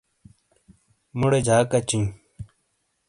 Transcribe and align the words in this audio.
مُوڑے 1.17 1.39
جاک 1.47 1.71
اچیئں۔ 1.77 2.07